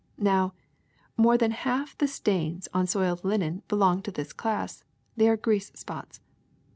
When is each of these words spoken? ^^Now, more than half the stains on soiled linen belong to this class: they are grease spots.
^^Now, 0.19 0.53
more 1.15 1.37
than 1.37 1.51
half 1.51 1.95
the 1.95 2.07
stains 2.07 2.67
on 2.73 2.87
soiled 2.87 3.23
linen 3.23 3.61
belong 3.67 4.01
to 4.01 4.11
this 4.11 4.33
class: 4.33 4.83
they 5.15 5.29
are 5.29 5.37
grease 5.37 5.71
spots. 5.75 6.21